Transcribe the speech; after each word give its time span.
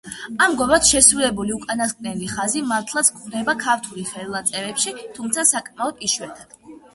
ამგვარად 0.43 0.85
შესრულებული 0.91 1.53
უკანასკნელი 1.57 2.29
ხაზი 2.31 2.63
მართლაც 2.71 3.11
გვხვდება 3.19 3.55
ქართულ 3.67 4.09
ხელნაწერებში, 4.13 4.95
თუმცა 5.19 5.45
საკმაოდ 5.53 6.03
იშვიათია. 6.11 6.75